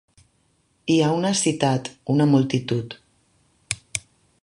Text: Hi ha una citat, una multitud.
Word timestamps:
Hi 0.93 0.95
ha 1.01 1.09
una 1.17 1.33
citat, 1.41 1.91
una 2.17 2.29
multitud. 2.33 2.97